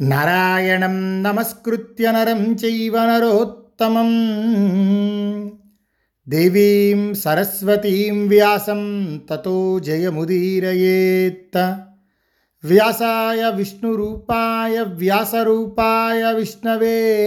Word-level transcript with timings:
నారాయణం 0.00 1.22
నమస్కృత్య 1.22 2.12
నరం 2.12 2.54
చైవ 2.54 3.04
నరోత్తమం. 3.04 4.10
దేవీం 6.28 7.14
సరస్వతీం 7.14 8.28
వ్యాసం 8.28 9.16
తతో 9.30 9.78
జయముదీరయేత్త. 9.78 11.58
వ్యాసాయ 12.64 13.52
విష్ణురూపాయ 13.54 14.80
వ్యాసరూపాయ 14.80 16.32
విష్ణవే. 16.32 17.24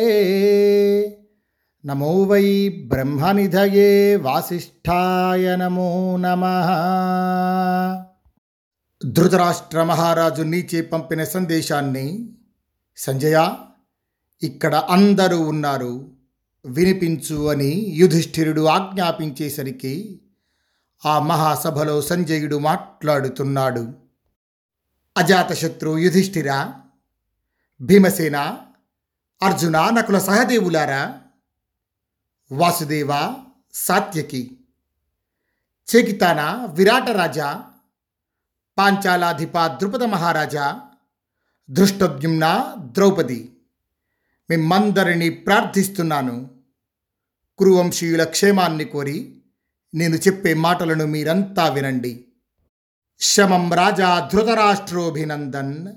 నమో 1.85 2.23
వై 2.23 2.69
బ్రహ్మనిధయే 2.87 4.15
వాసిష్ఠాయ 4.15 5.55
నమో 5.55 6.17
నమ. 6.19 6.43
ధృతరాష్ట్ర 9.05 9.83
మహారాజు 9.83 10.43
నీచే 10.43 10.81
పంపిన 10.81 11.23
సందేశాన్ని 11.23 12.29
సంజయ 12.97 13.53
ఇక్కడ 14.43 14.75
అందరూ 14.75 15.41
ఉన్నారు. 15.41 16.11
వినిపించు 16.65 17.49
అని 17.49 17.85
యుధిష్ఠిరుడు 17.95 18.61
ఆజ్ఞాపించేసరికి 18.67 20.21
ఆ 21.05 21.19
మహాసభలో 21.19 22.01
సంజయుడు 22.01 22.55
మాట్లాడుతున్నాడు. 22.55 23.93
అజాతశత్రు 25.17 25.97
యుధిష్ఠిర 25.97 26.71
భీమసేన 27.81 28.57
అర్జున 29.41 29.89
నకుల 29.89 30.19
సహదేవులారా 30.19 31.21
వాసుదేవ 32.51 33.33
సాత్యకి 33.73 34.57
చేకితాన 35.95 36.67
విరాటరాజా 36.73 37.63
పాంచాలాధిప 38.77 39.67
ద్రుపద 39.67 40.03
మహారాజా 40.03 40.81
దృష్టద్యుమ్న 41.69 42.75
ద్రౌపది. 42.79 43.57
మిమ్మందరినీ 44.49 45.29
ప్రార్థిస్తున్నాను. 45.29 46.49
కురువంశీయుల 47.57 48.23
క్షేమాన్ని 48.23 48.85
కోరి 48.85 49.41
నేను 49.93 50.15
చెప్పే 50.15 50.53
మాటలను 50.53 51.05
మీరంతా 51.05 51.67
వినండి. 51.67 52.25
శమం 53.19 53.73
రాజా 53.73 54.29
ధృతరాష్ట్రోభినందన్. 54.33 55.87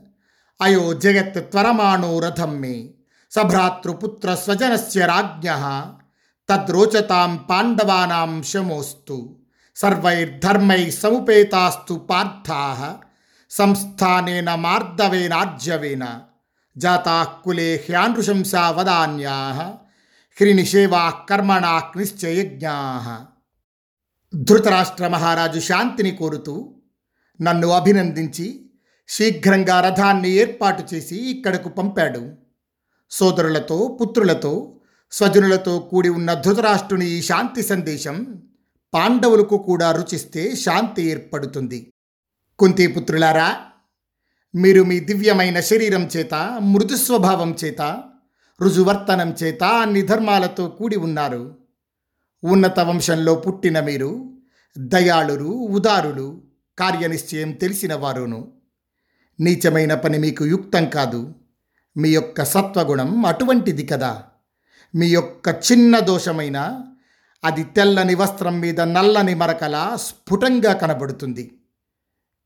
అయో 0.63 0.95
జగత్ 0.95 1.51
త్వరమాణో 1.51 2.19
రథం 2.19 2.61
మే. 2.61 2.91
సభ్రాతృపుత్ర 3.31 4.35
స్వజనస్య 4.35 5.07
రాజ్ఞ. 5.07 5.51
తద్రోచతాం 6.53 7.37
పాండవానాం 7.51 8.43
శమోస్తు. 8.43 9.37
సర్వైర్ధర్మై 9.77 10.91
సముపేతాస్తు 10.91 11.95
పార్థా. 11.95 12.99
సంస్థానేన 13.59 14.55
మార్దవేనార్జవేన 14.55 16.21
జాతా 16.77 17.25
కులే 17.25 17.85
హ్యానృశంసా 17.91 18.71
వదాన్యా. 18.71 19.37
హ్రినిషేవా 20.41 21.11
కర్మణా 21.11 21.79
ధృతరాష్ట్ర 24.35 25.09
మహారాజు 25.09 25.61
శాంతిని 25.61 26.11
కోరుతూ 26.11 26.75
నన్ను 27.41 27.69
అభినందించి 27.69 28.71
శీఘ్రంగా 29.09 29.81
రథాన్ని 29.81 30.31
ఏర్పాటు 30.31 30.95
చేసి 30.95 31.17
ఇక్కడకు 31.17 31.69
పంపాడు. 31.69 32.31
సోదరులతో 33.11 33.99
పుత్రులతో 34.01 34.81
స్వజనులతో 35.11 35.79
కూడి 35.79 36.09
ఉన్న 36.09 36.35
ధృతరాష్ట్రుని 36.35 37.07
ఈ 37.11 37.23
శాంతి 37.23 37.63
సందేశం 37.63 38.43
పాండవులకు 38.95 39.57
కూడా 39.57 39.93
రుచిస్తే 39.93 40.57
శాంతి 40.57 41.03
ఏర్పడుతుంది. 41.03 41.93
కుంతిపుత్రులారా 42.59 43.57
మీరు 44.55 44.83
మీ 44.83 45.01
దివ్యమైన 45.01 45.61
శరీరం 45.61 46.03
చేత 46.05 46.35
మృదు 46.63 46.97
స్వభావం 46.97 47.57
చేత 47.65 48.03
రుజువర్తనం 48.63 49.35
చేత 49.43 49.65
అన్ని 49.65 50.03
ధర్మాలతో 50.03 50.69
కూడి 50.69 50.97
ఉన్నారు. 50.97 51.59
ఉన్నత 52.45 52.81
వంశంలో 52.81 53.35
పుట్టిన 53.35 53.81
మీరు 53.81 54.33
దయాళులు 54.79 55.45
ఉదారులు 55.45 56.43
కార్యనిశ్చయం 56.79 57.53
తెలిసిన 57.53 57.95
వారును. 57.95 58.53
నీచమైన 59.41 59.95
పని 59.95 60.19
మీకు 60.19 60.45
యుక్తం 60.45 60.89
కాదు. 60.89 61.35
మీ 61.97 62.11
యొక్క 62.11 62.45
సత్వగుణం 62.45 63.27
అటువంటిది 63.27 63.87
కదా. 63.87 64.25
మీ 64.95 65.07
యొక్క 65.07 65.61
చిన్న 65.73 65.99
దోషమైన 65.99 66.83
అది 67.45 67.65
తెల్లని 67.65 68.15
వస్త్రం 68.15 68.61
మీద 68.61 68.81
నల్లని 68.81 69.35
మరకలా 69.35 69.97
స్ఫుటంగా 69.97 70.73
కనబడుతుంది. 70.73 71.61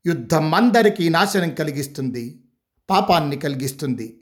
యుద్ధం 0.05 0.53
అందరికీ 0.53 1.09
నాశనం 1.09 1.49
కలిగిస్తుంది 1.49 2.43
పాపాన్ని 2.89 3.37
కలిగిస్తుంది 3.37 4.21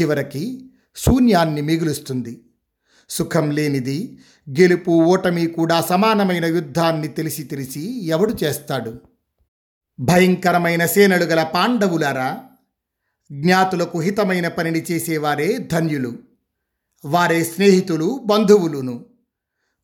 చివరికి 0.00 0.70
శూన్యాన్ని 0.96 1.60
మిగులుస్తుంది. 1.60 2.44
సుఖం 3.08 3.50
లేనిది 3.50 4.18
గెలుపు 4.50 4.90
ఓటమి 4.90 5.46
కూడా 5.46 5.80
సమానమైన 5.80 6.44
యుద్ధాన్ని 6.44 7.08
తెలిసి 7.08 7.44
తెలిసి 7.44 8.06
ఎవడు 8.06 8.36
చేస్తాడు? 8.44 9.00
భయంకరమైన 10.00 10.86
సేనలు 10.86 11.24
గల 11.24 11.42
పాండవులారా 11.42 12.40
జ్ఞాతులకు 13.32 14.00
హితమైన 14.00 14.48
పనిని 14.48 14.84
చేసేవారే 14.90 15.58
ధన్యులు. 15.58 16.18
వారే 17.04 17.44
స్నేహితులు 17.44 18.20
బంధువులును. 18.26 19.04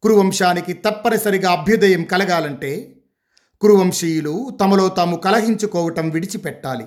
కురువంశానికి 0.02 0.72
తప్పనిసరిగా 0.72 1.50
అభ్యుదయం 1.50 2.04
కలగాలంటే 2.04 2.91
కురువంశీయులు 3.62 4.58
తమలో 4.60 4.88
తాము 4.88 5.16
కలహించుకోవటం 5.16 6.10
విడిచిపెట్టాలి. 6.10 6.86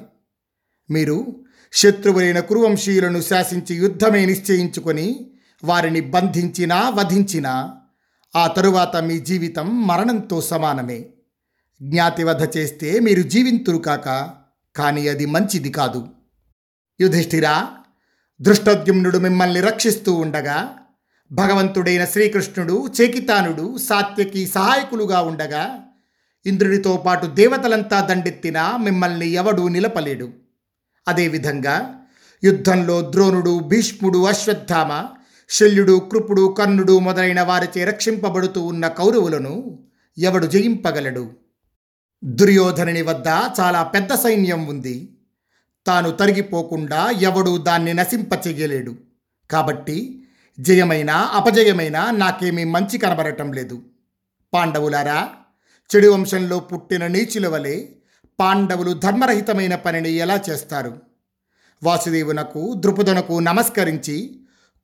మీరు 0.89 1.35
శత్రువులైన 1.73 2.39
కురువంశీయులను 2.39 3.21
శాసించి 3.21 3.75
యుద్ధమే 3.75 4.25
నిశ్చయించుకొని 4.25 5.31
వారిని 5.63 6.01
బంధించినా 6.01 6.89
వధించినా 6.89 7.77
ఆ 8.35 8.47
తరువాత 8.47 8.97
మీ 8.97 9.19
జీవితం 9.19 9.87
మరణంతో 9.87 10.41
సమానమే. 10.41 11.09
జ్ఞాతివధ 11.81 12.57
చేస్తే 12.57 12.99
మీరు 12.99 13.21
జీవింతురు 13.21 13.77
కాక 13.77 14.29
కానీ 14.75 15.07
అది 15.07 15.25
మంచిది 15.25 15.71
కాదు. 15.71 16.07
యుధిష్ఠిరా 17.01 17.67
దృష్టద్యుమ్నుడు 18.41 19.17
మిమ్మల్ని 19.17 19.61
రక్షిస్తూ 19.61 20.13
ఉండగా 20.13 20.77
భగవంతుడైన 21.31 22.05
శ్రీకృష్ణుడు 22.05 22.87
చేకితానుడు 23.01 23.77
సాత్యకి 23.77 24.47
సహాయకులుగా 24.47 25.21
ఉండగా 25.21 25.84
ఇంద్రుడితో 26.45 27.03
పాటు 27.05 27.25
దేవతలంతా 27.25 28.05
దండెత్తినా 28.05 28.77
మిమ్మల్ని 28.77 29.27
ఎవడూ 29.27 29.67
నిలపలేడు. 29.67 30.33
అదేవిధంగా 31.07 32.01
యుద్ధంలో 32.43 33.01
ద్రోణుడు 33.11 33.59
భీష్ముడు 33.59 34.25
అశ్వత్థామ 34.25 35.05
శల్యుడు 35.49 36.09
కృపుడు 36.11 36.55
కర్ణుడు 36.57 36.99
మొదలైన 36.99 37.41
వారిచే 37.41 37.83
రక్షింపబడుతూ 37.83 38.63
ఉన్న 38.65 38.87
కౌరవులను 38.87 39.79
ఎవడు 40.17 40.45
జయింపగలడు? 40.45 41.33
దుర్యోధనుని 42.23 43.01
వద్ద 43.01 43.27
చాలా 43.27 43.83
పెద్ద 43.83 44.13
సైన్యం 44.13 44.67
ఉంది. 44.67 45.17
తాను 45.87 46.11
తరిగిపోకుండా 46.11 47.09
ఎవడు 47.09 47.57
దాన్ని 47.57 47.93
నశింపచేయలేడు. 47.93 48.95
కాబట్టి 49.51 50.25
జయమైనా 50.59 51.15
అపజయమైనా 51.15 52.11
నాకేమీ 52.11 52.63
మంచి 52.63 52.97
కనబడటం 52.97 53.53
లేదు. 53.53 53.81
పాండవులారా 54.53 55.29
చెడు 55.89 56.09
వంశంలో 56.13 56.59
పుట్టిన 56.59 57.07
నీచుల 57.07 57.47
వలె 57.47 57.75
పాండవులు 58.39 58.93
ధర్మరహితమైన 58.93 59.75
పనిని 59.75 60.11
ఎలా 60.15 60.41
చేస్తారు? 60.49 60.93
వాసుదేవునకు 61.81 62.73
ద్రుపదునకు 62.77 63.39
నమస్కరించి 63.39 64.15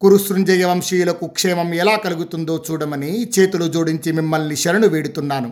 కురుసృంజయ 0.01 0.63
వంశీయులకు 0.63 1.27
క్షేమం 1.27 1.73
ఎలా 1.73 1.95
కలుగుతుందో 1.95 2.63
చూడమని 2.67 3.11
చేతులు 3.39 3.67
జోడించి 3.67 4.11
మిమ్మల్ని 4.11 4.55
శరణు 4.55 4.87
వేడుతున్నాను. 4.87 5.49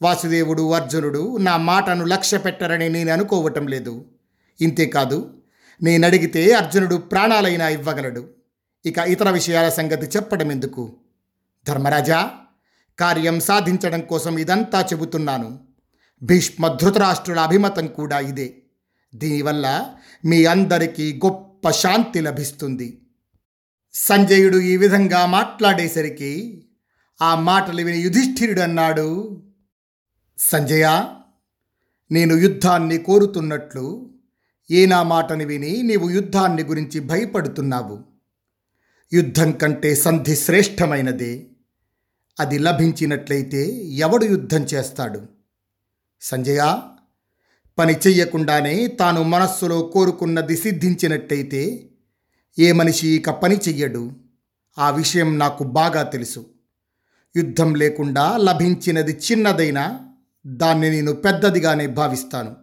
వాసుదేవుడు 0.00 0.72
అర్జునుడు 0.72 1.22
నా 1.38 1.56
మాటను 1.56 2.04
లక్ష్య 2.04 2.38
పెట్టరని 2.38 2.88
నేను 2.88 3.12
అనుకోవటం 3.12 3.66
లేదు. 3.68 3.94
ఇంతేకాదు 4.60 5.18
నేనడిగితే 5.80 6.52
అర్జునుడు 6.52 6.96
ప్రాణాలైనా 7.12 7.68
ఇవ్వగలడు. 7.68 8.22
ఇక 8.84 8.98
ఇతర 9.08 9.30
విషయాల 9.30 9.68
సంగతి 9.68 10.06
చెప్పడం 10.16 10.52
ఎందుకు 10.52 10.84
ధర్మరాజా! 11.66 12.20
కార్యం 13.00 13.40
సాధించడం 13.40 14.00
కోసం 14.00 14.38
ఇదంతా 14.38 14.80
చెబుతున్నాను. 14.80 15.50
భీష్మ 16.22 16.68
ధృతరాష్ట్రుల 16.82 17.40
అభిమతం 17.40 17.86
కూడా 17.86 18.20
ఇదే. 18.20 18.48
దీనివల్ల 19.14 19.66
మీ 20.24 20.44
అందరికీ 20.44 21.20
గొప్ప 21.24 21.70
శాంతి 21.70 22.20
లభిస్తుంది. 22.20 22.88
సంజయుడు 23.94 24.58
ఈ 24.58 24.76
విధంగా 24.76 25.26
మాట్లాడేసరికి 25.26 26.32
ఆ 27.22 27.34
మాటలు 27.34 27.82
విని 27.82 27.98
యుధిష్ఠిరుడు 27.98 28.60
అన్నాడు 28.60 29.06
సంజయ 30.38 30.86
నేను 32.12 32.34
యుద్ధాన్ని 32.34 32.98
కోరుతున్నట్లు 32.98 34.10
ఏ 34.70 34.86
నా 34.86 35.02
మాటని 35.02 35.44
విని 35.44 35.82
నీవు 35.82 36.10
యుద్ధాన్ని 36.10 36.62
గురించి 36.62 37.00
భయపడుతున్నావు. 37.00 37.96
యుద్ధం 39.12 39.52
కంటే 39.52 39.94
సంధి 39.94 40.36
శ్రేష్టమైనదే. 40.36 41.32
అది 42.40 42.58
లభించినట్లయితే 42.58 43.66
ఎవడు 43.84 44.24
యుద్ధం 44.24 44.62
చేస్తాడు? 44.62 45.22
సంజయ 46.20 46.82
పని 47.78 47.92
చెయ్యకుండానే 47.92 48.86
తాను 48.86 49.22
మనస్సులో 49.22 49.82
కోరుకున్నది 49.82 50.56
సిద్ధించినట్టయితే 50.56 51.90
ఏ 52.58 52.72
మనిషి 52.72 53.08
ఇక 53.08 53.30
పని 53.30 53.56
చెయ్యడు? 53.56 54.12
ఆ 54.78 54.90
విషయం 54.90 55.38
నాకు 55.38 55.64
బాగా 55.64 56.02
తెలుసు. 56.02 56.46
యుద్ధం 57.36 57.74
లేకుండా 57.74 58.36
లభించినది 58.36 59.20
చిన్నదైనా 59.32 60.00
దాన్ని 60.46 60.90
నేను 60.90 61.12
పెద్దదిగానే 61.12 61.86
భావిస్తాను. 61.86 62.56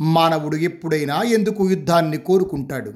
మానవుడు 0.00 0.56
ఎప్పుడైనా 0.56 1.22
ఎందుకు 1.22 1.70
యుద్ధాన్ని 1.70 2.16
కోరుకుంటాడు? 2.16 2.92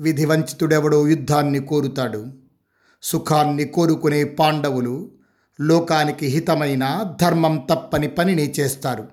విధివంచితుడెవడో 0.00 1.08
యుద్ధాన్ని 1.08 1.58
కోరుతాడు. 1.58 2.45
సుఖాన్ని 3.06 3.64
కోరుకునే 3.64 4.24
పాండవులు 4.24 5.10
లోకానికి 5.60 6.26
హితమైన 6.26 7.14
ధర్మం 7.22 7.66
తప్పని 7.70 8.08
పనిని 8.08 8.50
చేస్తారు. 8.50 9.08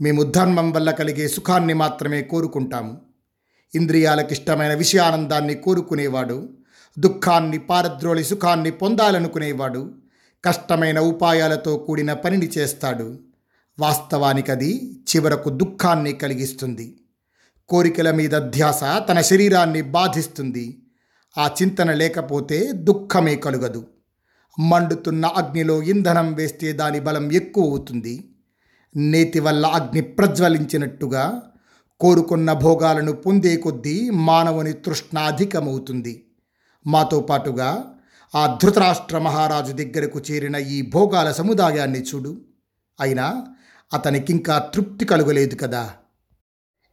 మేము 0.00 0.22
ధర్మం 0.22 0.72
వల్ల 0.72 0.90
కలిగే 0.90 1.28
సుఖాన్ని 1.28 1.74
మాత్రమే 1.74 2.22
కోరుకుంటాము. 2.22 3.00
ఇంద్రియాలకు 3.74 4.32
ఇష్టమైన 4.32 4.74
విషయానందాన్ని 4.74 5.54
కోరుకునేవాడు 5.54 6.48
దుఃఖాన్ని 6.98 7.58
పారద్రోళి 7.58 8.24
సుఖాన్ని 8.24 8.70
పొందాలనుకునేవాడు 8.70 9.94
కష్టమైన 10.44 11.00
ఉపాయాలతో 11.00 11.78
కూడిన 11.78 12.12
పనిని 12.12 12.46
చేస్తాడు. 12.46 13.18
వాస్తవానికి 13.78 14.52
అది 14.52 15.00
చివరకు 15.16 15.50
దుఃఖాన్ని 15.50 16.12
కలిగిస్తుంది. 16.12 17.00
కోరికల 17.68 18.10
మీద 18.10 18.30
ధ్యాస 18.30 18.80
తన 19.08 19.20
శరీరాన్ని 19.20 19.82
బాధిస్తుంది. 19.82 20.82
ఆ 21.38 21.54
చింతన 21.62 21.92
లేకపోతే 21.92 22.72
దుఃఖమే 22.72 23.36
కలుగదు. 23.36 23.86
మండుతున్న 24.58 25.26
అగ్నిలో 25.26 25.82
ఇంధనం 25.82 26.34
వేస్తే 26.34 26.72
దాని 26.72 27.00
బలం 27.00 27.32
ఎక్కువ 27.32 27.70
అవుతుంది. 27.70 28.34
నేతి 28.96 29.40
వల్ల 29.40 29.66
అగ్ని 29.66 30.00
ప్రజ్వలించినట్టుగా 30.00 31.42
కోరుకున్న 32.00 32.52
భోగాలను 32.52 33.12
పొందే 33.12 33.56
కొద్దీ 33.56 34.10
మానవుని 34.10 34.72
తృష్ణ 34.72 35.18
అధికమవుతుంది. 35.18 36.30
మాతో 36.86 37.20
పాటుగా 37.20 37.94
ఆ 38.34 38.58
ధృతరాష్ట్ర 38.62 39.18
మహారాజు 39.18 39.72
దగ్గరకు 39.72 40.20
చేరిన 40.30 40.56
ఈ 40.56 40.82
భోగాల 40.82 41.32
సముదాయాన్ని 41.32 42.02
చూడు. 42.02 42.40
అయినా 43.00 43.46
అతనికింకా 43.92 44.58
తృప్తి 44.58 45.04
కలుగలేదు 45.04 45.54
కదా. 45.54 45.90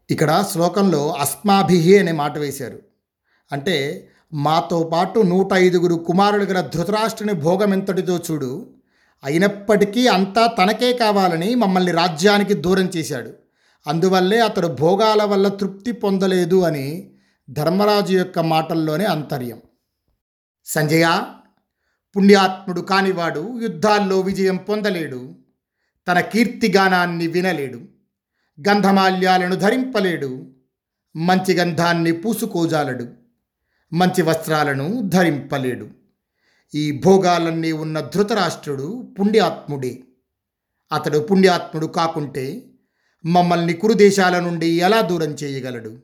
ఇక్కడ 0.10 0.46
శ్లోకంలో 0.52 1.12
అస్మాభిహి 1.12 1.98
అనే 1.98 2.12
మాట 2.12 2.38
వేశారు. 2.38 2.80
అంటే 3.52 4.08
మాతో 4.34 4.90
పాటు 4.94 5.20
నూట 5.20 5.54
ఐదుగురు 5.54 5.96
కుమారులు 5.96 6.44
గల 6.44 6.62
ధృతరాష్ట్రుని 6.62 7.34
భోగమంతటిదో 7.34 8.20
చూడు. 8.32 8.74
అయినప్పటికీ 9.24 10.08
అంతా 10.08 10.48
తనకే 10.48 10.94
కావాలని 10.94 11.56
మమ్మల్ని 11.56 11.92
రాజ్యానికి 11.92 12.54
దూరం 12.54 12.86
చేశాడు. 12.86 13.34
అందువల్లే 13.88 14.40
అతడు 14.40 14.68
భోగాల 14.68 15.24
వల్ల 15.24 15.48
తృప్తి 15.48 15.92
పొందలేదు 15.92 16.62
అని 16.62 17.12
ధర్మరాజు 17.50 18.14
యొక్క 18.14 18.40
మాటల్లోనే 18.40 19.06
అంతర్యం. 19.06 19.62
సంజయ 20.66 21.22
పుణ్యాత్ముడు 22.16 22.82
కానివాడు 22.82 23.60
యుద్ధాల్లో 23.62 24.20
విజయం 24.20 24.56
పొందలేడు. 24.56 25.36
తన 26.08 26.20
కీర్తిగానాన్ని 26.20 27.28
వినలేడు. 27.28 27.78
గంధమాల్యాలను 28.70 29.56
ధరింపలేడు. 29.56 30.48
మంచి 31.16 31.54
గంధాన్ని 31.54 32.12
పూసుకోజాలడు. 32.12 33.27
మంచి 33.94 34.22
వస్త్రాలను 34.22 35.02
ధరింపలేడు. 35.02 35.88
ఈ 36.76 36.92
భోగాలన్నీ 36.92 37.72
ఉన్న 37.72 38.00
ధృతరాష్ట్రుడు 38.00 39.16
పుణ్యాత్ముడే. 39.20 40.00
అతడు 40.92 41.20
పుణ్యాత్ముడు 41.20 41.88
కాకుంటే 41.88 42.64
మమ్మల్ని 43.26 43.74
కురుదేశాల 43.74 44.40
నుండి 44.40 44.68
ఎలా 44.68 45.02
దూరం 45.02 45.30
చేయగలడు? 45.30 45.98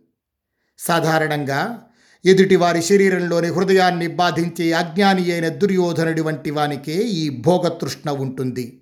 సాధారణంగా 0.79 1.83
ఎదుటివారి 2.25 2.81
శరీరంలోని 2.81 3.47
హృదయాన్ని 3.47 4.07
బాధించే 4.07 4.71
అజ్ఞాని 4.71 5.31
అయిన 5.31 5.47
దుర్యోధనుడి 5.47 6.21
వంటి 6.21 6.51
వానికే 6.51 6.93
ఈ 6.93 7.29
భోగతృష్ణ 7.29 8.09
ఉంటుంది. 8.09 8.81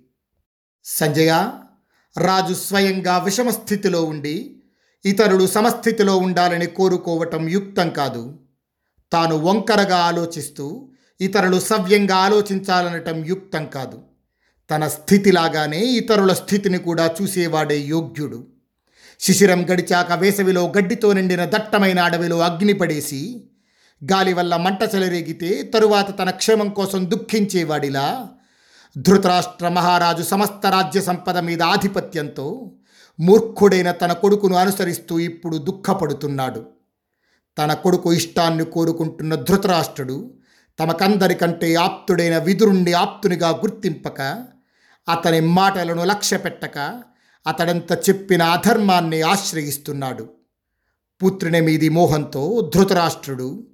సంజయ 0.84 1.50
రాజు 2.18 2.54
స్వయంగా 2.54 3.18
విషమ 3.18 3.50
స్థితిలో 3.50 4.04
ఉండి 4.04 4.56
ఇతరుడు 5.04 5.46
సమస్థితిలో 5.46 6.16
ఉండాలని 6.16 6.66
కోరుకోవటం 6.66 7.48
యుక్తం 7.48 7.90
కాదు. 7.90 8.38
తాను 9.12 9.36
వంకరగా 9.36 9.96
ఆలోచిస్తూ 9.96 10.88
ఇతరులు 11.20 11.60
సవ్యంగా 11.60 12.16
ఆలోచించాలనటం 12.16 13.24
యుక్తం 13.24 13.66
కాదు. 13.66 13.98
తన 14.70 14.88
స్థితిలాగానే 14.88 15.78
ఇతరుల 15.78 16.32
స్థితిని 16.32 16.78
కూడా 16.78 17.14
చూసేవాడే 17.22 17.80
యోగ్యుడు. 17.80 18.46
శిశిరం 19.20 19.60
గడిచాక 19.70 20.12
వేసవిలో 20.12 20.72
గడ్డితో 20.78 21.12
నిండిన 21.12 21.44
దట్టమైన 21.44 22.00
అడవిలో 22.00 22.38
అగ్ని 22.38 22.72
పడేసి 22.72 23.44
గాలి 24.12 24.32
వల్ల 24.32 24.56
మంట 24.56 24.78
చెలరేగితే 24.94 25.62
తరువాత 25.62 26.18
తన 26.18 26.30
క్షేమం 26.30 26.68
కోసం 26.68 27.10
దుఃఖించేవాడిలా 27.10 28.28
ధృతరాష్ట్ర 28.98 29.68
మహారాజు 29.68 30.22
సమస్త 30.22 30.66
రాజ్య 30.66 31.00
సంపద 31.00 31.38
మీద 31.38 31.62
ఆధిపత్యంతో 31.62 32.72
మూర్ఖుడైన 33.20 33.90
తన 33.90 34.12
కొడుకును 34.12 34.56
అనుసరిస్తూ 34.56 35.18
ఇప్పుడు 35.18 35.56
దుఃఖపడుతున్నాడు. 35.56 36.66
తన 37.58 37.74
కొడుకు 37.74 38.12
ఇష్టాన్ని 38.12 38.64
కోరుకుంటున్న 38.64 39.34
ధృతరాష్ట్రుడు 39.34 40.34
తమకందరికంటే 40.78 41.74
ఆప్తుడైన 41.74 42.38
విదురుణ్ణి 42.38 42.92
ఆప్తునిగా 42.92 43.48
గుర్తింపక 43.48 44.44
అతని 45.08 45.40
మాటలను 45.40 46.04
లక్ష్య 46.04 46.36
పెట్టక 46.36 47.02
అతడంత 47.46 47.92
చెప్పిన 47.92 48.42
అధర్మాన్ని 48.42 49.22
ఆశ్రయిస్తున్నాడు. 49.22 50.28
పుత్రుని 51.24 51.60
మీది 51.60 51.88
మోహంతో 51.88 52.70
ధృతరాష్ట్రుడు 52.74 53.66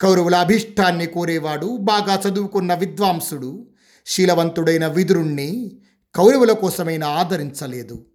కౌరవుల 0.00 0.34
అభీష్టాన్ని 0.34 1.06
కోరేవాడు 1.06 1.76
బాగా 1.76 2.22
చదువుకున్న 2.28 2.74
విద్వాంసుడు 2.74 3.68
శీలవంతుడైన 4.06 4.86
విదురుణ్ణి 4.86 5.80
కౌరవుల 6.14 6.52
కోసమైనా 6.52 7.08
ఆదరించలేదు. 7.08 8.06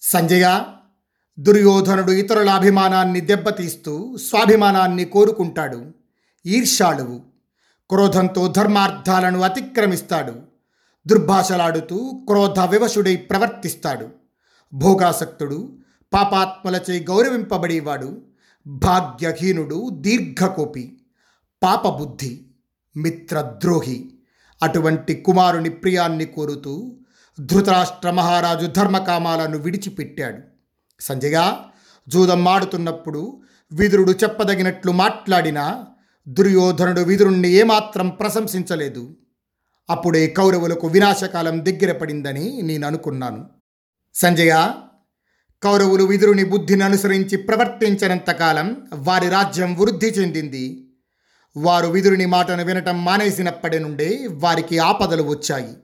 సంజయ 0.00 0.62
దుర్యోధనుడు 1.38 2.12
ఇతరుల 2.12 2.50
అభిమానాన్ని 2.50 3.20
దెబ్బతీస్తూ 3.20 4.16
స్వాభిమానాన్ని 4.16 5.04
కోరుకుంటాడు. 5.04 5.92
ఈర్షాళువు 6.46 7.20
క్రోధంతో 7.90 8.48
ధర్మార్థాలను 8.48 9.40
అతిక్రమిస్తాడు. 9.40 10.34
దుర్భాషలాడుతూ 11.06 11.98
క్రోధ 12.28 12.60
వివశుడై 12.60 13.16
ప్రవర్తిస్తాడు. 13.16 14.08
భోగాసక్తుడు 14.72 15.78
పాపాత్మలచే 16.14 16.98
గౌరవింపబడేవాడు. 16.98 18.22
భాగ్యహీనుడు 18.66 19.88
దీర్ఘకోపి. 19.92 20.98
పాపబుద్ధి. 21.62 22.46
మిత్రద్రోహి. 22.96 24.10
అటువంటి 24.62 25.14
కుమారుని 25.14 25.68
ప్రియాన్ని 25.68 26.24
కోరుతూ 26.24 26.96
ధృతరాష్ట్ర 27.40 28.10
మహారాజు 28.10 28.66
ధర్మకామాలను 28.66 29.58
విడిచిపెట్టాడు. 29.58 30.57
సంజయ 31.00 31.56
జూదం 32.08 32.44
మాడుతున్నప్పుడు 32.44 33.42
విదురుడు 33.72 34.12
చెప్పదగినట్లు 34.12 34.92
మాట్లాడినా 34.92 35.86
దుర్యోధనుడు 36.28 37.00
విదురుణ్ణి 37.00 37.48
ఏమాత్రం 37.48 38.08
ప్రశంసించలేదు. 38.08 39.16
అప్పుడే 39.90 40.26
కౌరవులకు 40.26 40.86
వినాశకాలం 40.86 41.66
దగ్గర 41.66 41.92
పడిందని 41.92 42.62
నేను 42.62 42.86
అనుకున్నాను. 42.86 43.50
సంజయ 44.14 44.70
కౌరవులు 45.62 46.04
విదురుని 46.04 46.44
బుద్ధిని 46.44 46.84
అనుసరించి 46.84 47.36
ప్రవర్తించినంతకాలం 47.36 48.88
వారి 48.94 49.28
రాజ్యం 49.28 49.74
వృద్ధి 49.74 50.06
చెందింది. 50.06 50.94
వారు 51.56 51.86
విదురుని 51.86 52.26
మాటను 52.26 52.64
వినటం 52.64 53.04
మానేసినప్పటి 53.04 53.78
నుండే 53.78 54.28
వారికి 54.30 54.78
ఆపదలు 54.78 55.22
వచ్చాయి. 55.22 55.76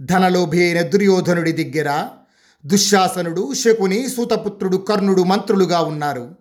ధనలోభి 0.00 0.62
అయిన 0.62 0.82
దుర్యోధనుడి 0.82 1.52
దగ్గర 1.52 2.08
దుశ్శాసనుడు 2.66 3.54
శకుని 3.54 4.08
సూతపుత్రుడు 4.08 4.76
కర్ణుడు 4.76 5.22
మంత్రులుగా 5.22 5.80
ఉన్నారు. 5.80 6.34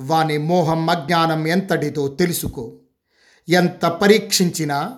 వాని 0.00 0.38
మోహం 0.38 0.90
అజ్ఞానం 0.90 1.46
ఎంతటితో 1.46 2.08
తెలుసుకో. 2.08 2.80
ఎంత 3.48 3.86
పరీక్షించినా 3.86 4.92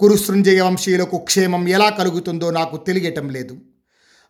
కురుసృంజయ 0.00 0.60
వంశీయులకు 0.60 1.18
క్షేమం 1.18 1.68
ఎలా 1.68 1.90
కలుగుతుందో 1.90 2.50
నాకు 2.50 2.76
తెలియటం 2.76 3.28
లేదు. 3.28 3.56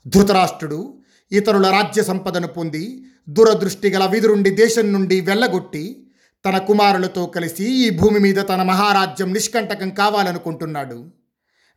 ధృతరాష్ట్రుడు 0.07 0.99
ఇతరుల 1.33 1.71
రాజ్య 1.71 2.03
సంపదను 2.03 2.47
పొంది 2.47 3.05
దురదృష్టి 3.29 3.91
గల 3.91 4.07
విదురుండి 4.07 4.51
దేశం 4.51 4.93
నుండి 4.93 5.21
వెళ్ళగొట్టి 5.21 6.07
తన 6.47 6.59
కుమారులతో 6.59 7.27
కలిసి 7.27 7.65
ఈ 7.65 7.91
భూమి 7.91 8.19
మీద 8.19 8.37
తన 8.49 8.63
మహారాజ్యం 8.63 9.33
నిష్కంటకం 9.33 9.91
కావాలనుకుంటున్నాడు. 9.91 11.11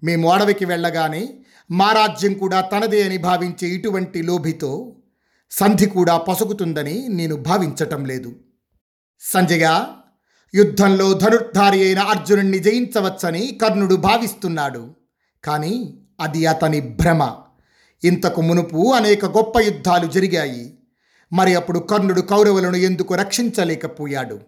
మేము 0.03 0.31
అడవికి 0.31 0.65
వెళ్ళగానే 0.65 1.42
మా 1.71 1.91
రాజ్యం 1.91 2.33
కూడా 2.33 2.61
తనదే 2.61 3.03
అని 3.03 3.17
భావించే 3.17 3.67
ఇటువంటి 3.67 4.21
లోభితో 4.21 4.95
సంధి 5.51 5.85
కూడా 5.85 6.17
పసుగుతుందని 6.17 7.07
నేను 7.09 7.35
భావించటం 7.35 8.05
లేదు. 8.05 8.35
సంజయ 9.19 9.85
యుద్ధంలో 10.55 11.13
ధనుర్ధారి 11.13 11.83
అయిన 11.83 11.99
అర్జునుణ్ణి 11.99 12.59
జయించవచ్చని 12.59 13.59
కర్ణుడు 13.61 13.95
భావిస్తున్నాడు. 13.95 14.95
కానీ 15.43 15.99
అది 16.21 16.45
అతని 16.45 16.81
భ్రమ. 16.81 17.35
ఇంతకు 18.03 18.41
మునుపు 18.41 18.93
అనేక 18.93 19.25
గొప్ప 19.25 19.59
యుద్ధాలు 19.59 20.07
జరిగాయి. 20.07 20.77
మరి 21.33 21.55
అప్పుడు 21.55 21.79
కర్ణుడు 21.79 22.21
కౌరవులను 22.21 22.75
ఎందుకు 22.75 23.15
రక్షించలేకపోయాడు? 23.15 24.39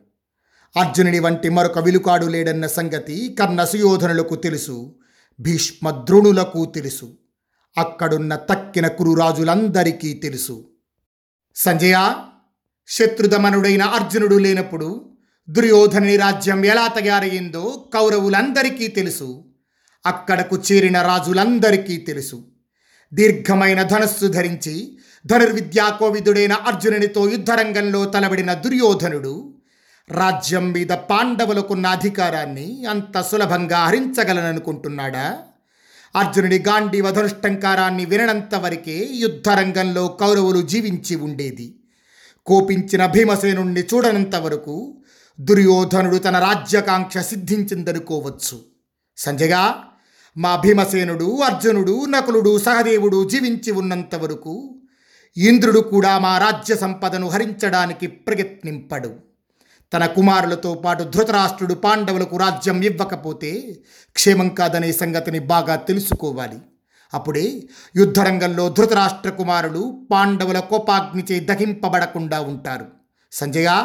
అర్జునుని 0.77 1.19
వంటి 1.19 1.49
మరొక 1.49 1.79
విలుకాడు 1.79 2.25
లేడన్న 2.25 2.67
సంగతి 2.67 3.35
కర్ణ 3.39 3.63
సుయోధనులకు 3.63 4.35
తెలుసు. 4.35 4.95
భీష్మ 5.39 5.91
ద్రోణులకు 5.91 6.65
తెలుసు. 6.65 7.17
అక్కడున్న 7.77 8.35
తక్కిన 8.35 8.87
కురురాజులందరికీ 8.87 10.13
తెలుసు. 10.13 10.69
సంజయ 11.55 12.15
శత్రుదమనుడైన 12.87 13.83
అర్జునుడు 13.83 14.35
లేనప్పుడు 14.35 15.17
దుర్యోధనుని 15.49 16.17
రాజ్యం 16.17 16.65
ఎలా 16.65 16.87
తయారయ్యిందో 16.87 17.91
కౌరవులందరికీ 17.93 18.87
తెలుసు. 18.87 19.45
అక్కడకు 20.05 20.61
చేరిన 20.71 21.01
రాజులందరికీ 21.01 21.97
తెలుసు. 21.97 22.43
దీర్ఘమైన 23.13 23.83
ధనస్సు 23.83 24.25
ధరించి 24.25 24.97
ధనుర్విద్యా 25.25 25.89
కోవిదుడైన 25.89 26.53
అర్జునునితో 26.53 27.29
యుద్ధరంగంలో 27.29 28.05
తలబడిన 28.05 28.53
దుర్యోధనుడు 28.53 29.54
రాజ్యం 30.09 30.71
మీద 30.71 30.87
పాండవులకున్న 30.87 31.87
అధికారాన్ని 31.87 32.85
అంత 32.85 33.21
సులభంగా 33.21 33.77
హరించగలననుకుంటున్నాడా? 33.77 35.37
అర్జునుడి 36.15 36.59
గాంధీవ 36.59 37.11
ధనుష్టంకారాన్ని 37.11 38.05
విననంత 38.05 38.55
వరకే 38.55 39.07
యుద్ధరంగంలో 39.11 40.07
కౌరవులు 40.07 40.61
జీవించి 40.61 41.15
ఉండేది. 41.15 41.79
కోపించిన 42.45 43.05
భీమసేనుణ్ణి 43.05 43.81
చూడనంత 43.81 44.35
వరకు 44.35 44.97
దుర్యోధనుడు 45.39 46.17
తన 46.17 46.39
రాజ్యకాంక్ష 46.39 47.17
సిద్ధించిందనుకోవచ్చు. 47.17 48.59
సంజయగా 49.17 49.83
మా 50.37 50.55
భీమసేనుడు 50.55 51.41
అర్జునుడు 51.41 52.05
నకులుడు 52.05 52.59
సహదేవుడు 52.59 53.29
జీవించి 53.29 53.71
ఉన్నంత 53.71 54.15
వరకు 54.15 54.81
ఇంద్రుడు 55.37 55.79
కూడా 55.79 56.19
మా 56.19 56.37
రాజ్య 56.37 56.75
సంపదను 56.75 57.29
హరించడానికి 57.29 58.07
ప్రయత్నింపడు. 58.07 59.34
తన 59.93 60.05
కుమారులతో 60.05 60.73
పాటు 60.73 61.03
ధృతరాష్ట్రుడు 61.03 61.73
పాండవులకు 61.73 62.37
రాజ్యం 62.37 62.81
ఇవ్వకపోతే 62.81 63.75
క్షేమం 64.13 64.49
కాదనే 64.49 64.91
సంగతిని 64.91 65.39
బాగా 65.39 65.75
తెలుసుకోవాలి. 65.75 66.57
అప్పుడే 67.13 67.63
యుద్ధరంగంలో 67.95 68.69
ధృతరాష్ట్ర 68.69 69.29
కుమారులు 69.29 70.07
పాండవుల 70.11 70.59
కోపాగ్నిచే 70.59 71.39
దహింపబడకుండా 71.39 72.41
ఉంటారు. 72.41 72.85
సంజయ 73.31 73.83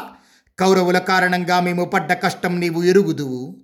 కౌరవుల 0.59 0.99
కారణంగా 0.99 1.61
మేము 1.61 1.85
పడ్డ 1.85 2.13
కష్టం 2.13 2.61
నీవు 2.61 2.83
ఎరుగుదువు. 2.83 3.57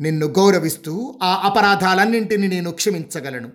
నిన్ను 0.00 0.26
గౌరవిస్తూ 0.26 1.18
ఆ 1.22 1.42
అపరాధాలన్నింటినీ 1.44 2.48
నేను 2.48 2.70
క్షమించగలను. 2.70 3.50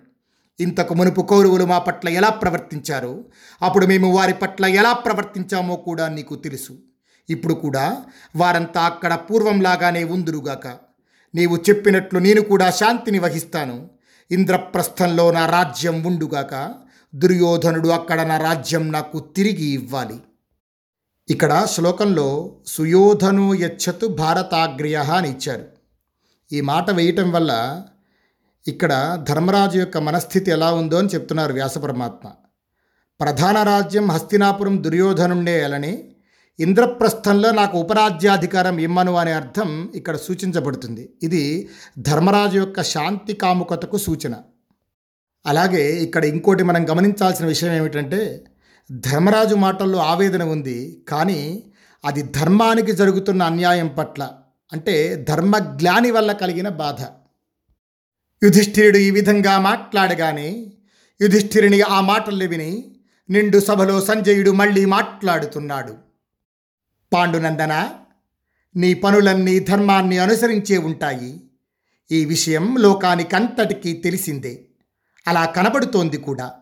ఇంతకు 0.60 0.94
మునుపు 0.94 1.20
కౌరవులు 1.20 1.64
మా 1.64 1.78
పట్ల 1.78 2.08
ఎలా 2.08 2.28
ప్రవర్తించారో 2.28 3.24
అప్పుడు 3.62 3.86
మేము 3.86 4.16
వారి 4.16 4.32
పట్ల 4.32 4.66
ఎలా 4.66 4.92
ప్రవర్తించామో 4.92 5.76
కూడా 5.76 6.08
నీకు 6.08 6.34
తెలుసు. 6.34 6.78
ఇప్పుడు 7.30 7.54
కూడా 7.54 7.86
వారంతా 8.36 8.80
అక్కడ 8.80 9.14
పూర్వంలాగానే 9.14 10.04
ఉందురుగాక. 10.04 10.66
నీవు 11.34 11.56
చెప్పినట్లు 11.56 12.18
నేను 12.18 12.40
కూడా 12.40 12.70
శాంతిని 12.70 13.18
వహిస్తాను. 13.18 13.76
ఇంద్రప్రస్థంలో 14.30 15.30
నా 15.30 15.46
రాజ్యం 15.46 16.06
ఉండుగాక 16.06 16.54
దుర్యోధనుడు 17.14 17.88
అక్కడ 17.88 18.20
నా 18.20 18.36
రాజ్యం 18.36 18.92
నాకు 18.92 19.18
తిరిగి 19.18 19.68
ఇవ్వాలి. 19.72 20.18
ఇక్కడ 21.28 21.66
శ్లోకంలో 21.74 22.28
సుయోధను 22.66 23.54
యచ్చతు 23.54 24.06
భారతాగ్రయ 24.06 24.96
అని 24.96 25.28
ఇచ్చారు. 25.30 25.66
ఈ 26.52 26.60
మాట 26.60 26.90
వేయటం 26.90 27.32
వల్ల 27.32 27.52
ఇక్కడ 28.66 28.92
ధర్మరాజు 29.28 29.78
యొక్క 29.78 29.98
మనస్థితి 29.98 30.50
ఎలా 30.50 30.68
ఉందో 30.72 30.96
అని 30.98 31.08
చెప్తున్నారు 31.08 31.52
వ్యాసపరమాత్మ 31.52 32.28
ప్రధాన 33.20 33.62
రాజ్యం 33.62 34.10
హస్తినాపురం 34.10 34.82
దుర్యోధనుండే 34.82 35.64
అలని 35.64 35.92
ఇంద్రప్రస్థంలో 36.58 37.50
నాకు 37.50 37.78
ఉపరాజ్యాధికారం 37.78 38.78
ఇమ్మను 38.78 39.12
అనే 39.12 39.32
అర్థం 39.32 39.90
ఇక్కడ 39.94 40.16
సూచించబడుతుంది. 40.16 41.08
ఇది 41.22 41.70
ధర్మరాజు 41.98 42.58
యొక్క 42.58 42.82
శాంతి 42.82 43.34
కాముకతకు 43.34 43.96
సూచన. 43.96 44.34
అలాగే 45.46 45.84
ఇక్కడ 46.04 46.24
ఇంకోటి 46.24 46.62
మనం 46.62 46.90
గమనించాల్సిన 46.90 47.46
విషయం 47.46 47.72
ఏమిటంటే 47.72 48.44
ధర్మరాజు 48.90 49.54
మాటల్లో 49.54 49.98
ఆవేదన 49.98 50.42
ఉంది 50.42 51.04
కానీ 51.08 51.62
అది 52.04 52.22
ధర్మానికి 52.22 52.92
జరుగుతున్న 52.92 53.42
అన్యాయం 53.42 53.88
పట్ల 53.88 54.30
అంటే 54.72 55.24
ధర్మజ్ఞాని 55.28 56.10
వల్ల 56.10 56.32
కలిగిన 56.32 56.68
బాధ. 56.68 57.00
యుధిష్ఠిరుడు 58.42 58.98
ఈ 58.98 59.10
విధంగా 59.10 59.58
మాట్లాడగానే 59.58 60.50
యుధిష్ఠిరుని 61.20 61.80
ఆ 61.80 62.00
మాటలు 62.00 62.44
విని 62.44 62.84
నిండు 63.30 63.58
సభలో 63.58 64.00
సంజయుడు 64.00 64.50
మళ్ళీ 64.50 64.84
మాట్లాడుతున్నాడు. 64.84 66.07
పాండునందన 67.12 67.90
నీ 68.76 68.94
పనులన్నీ 68.94 69.58
ధర్మాన్ని 69.58 70.18
అనుసరించే 70.18 70.78
ఉంటాయి. 70.78 71.40
ఈ 72.12 72.24
విషయం 72.24 72.76
లోకానికంతటికీ 72.78 73.92
తెలిసిందే. 73.92 74.64
అలా 75.28 75.44
కనబడుతోంది 75.44 76.16
కూడా. 76.16 76.52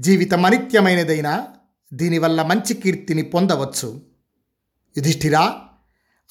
జీవితం 0.00 0.44
అనిత్యమైనదైనా 0.44 1.48
దీనివల్ల 1.92 2.42
మంచి 2.42 2.74
కీర్తిని 2.74 3.22
పొందవచ్చు. 3.22 4.02
యుధిష్ఠిరా 4.96 5.60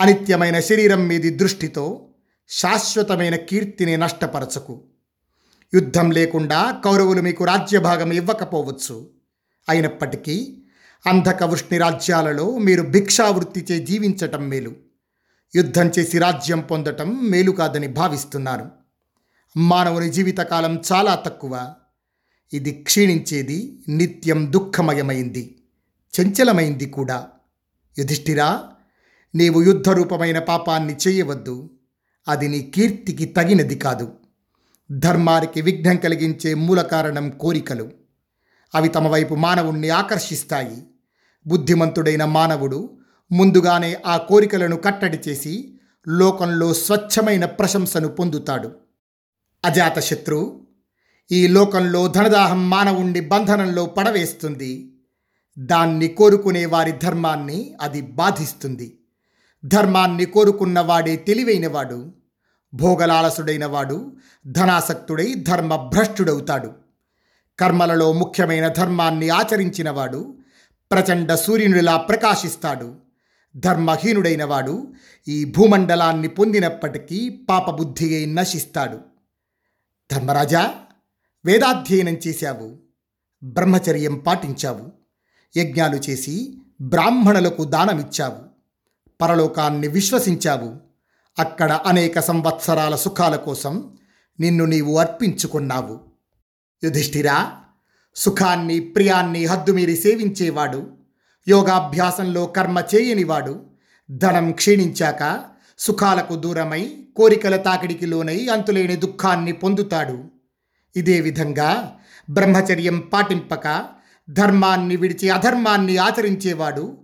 అనిత్యమైన 0.01 0.59
శరీరం 0.59 1.07
మీది 1.07 1.29
దృష్టితో 1.29 2.09
శాశ్వతమైన 2.49 3.35
కీర్తిని 3.35 3.97
నష్టపరచకు. 3.97 4.83
యుద్ధం 5.73 6.11
లేకుండా 6.11 6.81
కౌరవులు 6.85 7.21
మీకు 7.21 7.43
రాజ్యభాగం 7.43 8.11
ఇవ్వకపోవచ్చు. 8.11 9.09
అయినప్పటికీ 9.69 10.64
అంధక 11.07 11.43
వృష్ణి 11.43 11.77
రాజ్యాలలో 11.77 12.57
మీరు 12.57 12.81
భిక్షావృత్తిచే 12.81 13.79
జీవించటం 13.79 14.49
మేలు. 14.49 14.73
యుద్ధం 15.55 15.91
చేసి 15.99 16.19
రాజ్యం 16.19 16.59
పొందటం 16.59 17.29
మేలు 17.29 17.51
కాదని 17.51 17.87
భావిస్తున్నారు. 17.87 18.69
మానవుని 19.57 20.09
జీవితకాలం 20.09 20.81
చాలా 20.93 21.15
తక్కువ. 21.15 21.73
ఇది 22.53 22.71
క్షీణించేది 22.71 23.83
నిత్యం 23.89 24.53
దుఃఖమయమైంది 24.53 25.63
చంచలమైంది 26.21 26.85
కూడా. 26.85 27.27
యుధిష్ఠిరా 27.99 28.63
నీవు 29.35 29.61
యుద్ధరూపమైన 29.61 30.39
పాపాన్ని 30.39 30.95
చేయవద్దు. 31.07 31.69
అది 32.27 32.47
నీ 32.47 32.61
కీర్తికి 32.61 33.25
తగినది 33.25 33.75
కాదు. 33.75 34.11
ధర్మానికి 34.91 35.61
విఘ్నం 35.61 35.97
కలిగించే 35.97 36.53
మూల 36.53 36.81
కారణం 36.81 37.29
కోరికలు. 37.29 37.91
అవి 38.75 38.89
తమ 38.89 39.07
వైపు 39.07 39.35
మానవుణ్ణి 39.35 39.89
ఆకర్షిస్తాయి. 39.89 40.83
బుద్ధిమంతుడైన 41.47 42.25
మానవుడు 42.25 42.97
ముందుగానే 43.31 43.97
ఆ 44.05 44.17
కోరికలను 44.17 44.75
కట్టడి 44.75 45.29
చేసి 45.29 45.79
లోకంలో 46.07 46.73
స్వచ్ఛమైన 46.73 47.45
ప్రశంసను 47.45 48.07
పొందుతాడు. 48.07 48.71
అజాతశత్రు 49.65 50.67
ఈ 51.31 51.47
లోకంలో 51.47 52.07
ధనదాహం 52.07 52.69
మానవుణ్ణి 52.69 53.19
బంధనంలో 53.19 53.85
పడవేస్తుంది. 53.85 54.95
దాన్ని 55.57 56.07
కోరుకునే 56.07 56.65
వారి 56.65 56.91
ధర్మాన్ని 56.91 57.75
అది 57.81 58.01
బాధిస్తుంది. 58.01 58.99
ధర్మాన్ని 59.65 60.25
కోరుకున్న 60.25 60.79
వాడే 60.79 61.15
తెలివైనవాడు 61.15 62.13
భోగలాలసుడైన 62.73 63.65
వాడు 63.65 64.15
ధనాసక్తుడై 64.47 65.33
ధర్మభ్రష్టుడవుతాడు. 65.33 66.71
కర్మలలో 67.59 68.13
ముఖ్యమైన 68.13 68.67
ధర్మాన్ని 68.67 69.29
ఆచరించినవాడు 69.29 70.37
ప్రచండ 70.91 71.33
సూర్యునిలా 71.33 71.97
ప్రకాశిస్తాడు. 71.97 72.95
ధర్మహీనుడైన 73.55 74.43
వాడు 74.43 74.93
ఈ 75.27 75.45
భూమండలాన్ని 75.45 76.27
పొందినప్పటికీ 76.27 77.29
పాపబుద్ధియే 77.29 78.25
నశిస్తాడు. 78.25 78.99
ధర్మరాజా 80.11 80.73
వేదాధ్యయనం 81.45 82.13
చేశావు. 82.13 82.77
బ్రహ్మచర్యం 83.43 84.15
పాటించావు. 84.15 84.91
యజ్ఞాలు 85.59 85.95
చేసి 85.95 86.57
బ్రాహ్మణులకు 86.81 87.63
దానమిచ్చావు. 87.63 88.55
పరలోకాన్ని 89.21 89.87
విశ్వసించావు. 89.87 90.75
అక్కడ 91.39 91.71
అనేక 91.71 92.19
సంవత్సరాల 92.19 92.95
సుఖాల 92.95 93.35
కోసం 93.35 93.97
నిన్ను 94.39 94.65
నీవు 94.65 94.97
అర్పించుకున్నావు. 94.97 95.99
యుధిష్ఠిరా 96.83 97.64
సుఖాన్ని 98.15 98.79
ప్రియాన్ని 98.79 99.45
హద్దుమీరి 99.45 99.95
సేవించేవాడు. 99.95 100.87
యోగాభ్యాసంలో 101.47 102.45
కర్మ 102.45 102.83
చేయనివాడు. 102.95 103.63
ధనం 104.11 104.51
క్షీణించాక 104.51 105.43
సుఖాలకు 105.79 106.35
దూరమై 106.35 106.97
కోరికల 107.15 107.55
తాకిడికి 107.55 108.05
లోనై 108.05 108.47
అంతులేని 108.47 108.95
దుఃఖాన్ని 108.95 109.51
పొందుతాడు. 109.51 110.23
ఇదే 110.95 111.21
విధంగా 111.21 111.95
బ్రహ్మచర్యం 112.29 112.99
పాటింపక 112.99 113.85
ధర్మాన్ని 114.29 114.95
విడిచి 114.95 115.29
అధర్మాన్ని 115.29 115.97
ఆచరించేవాడు. 115.97 116.97